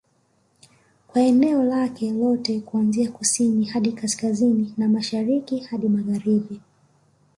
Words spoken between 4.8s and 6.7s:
Mashariki hadi Magharibi